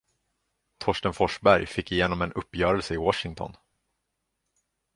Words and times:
Torsten 0.79 1.13
Forsberg 1.13 1.67
fick 1.67 1.91
igenom 1.91 2.21
en 2.21 2.31
uppgörelse 2.33 2.93
i 2.93 2.97
Washington. 2.97 3.55